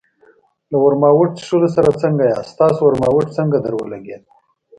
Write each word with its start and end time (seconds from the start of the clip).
له 0.71 0.77
ورماوټ 0.83 1.29
څښلو 1.37 1.69
سره 1.75 1.89
څنګه 2.03 2.23
یاست؟ 2.31 2.51
ستاسو 2.53 2.79
ورماوټ 2.85 3.27
څنګه 3.37 3.57
درولګېد؟ 3.65 4.23